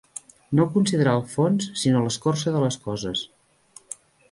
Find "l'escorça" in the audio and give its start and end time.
2.05-2.55